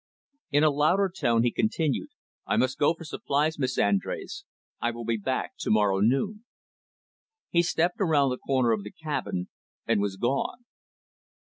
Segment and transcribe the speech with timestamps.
[0.49, 2.09] In a louder tone he continued.
[2.47, 4.45] "I must go for supplies, Miss Andrés.
[4.81, 6.43] I will be back to morrow noon."
[7.51, 9.49] He stepped around the corner of the cabin,
[9.85, 10.65] and was gone.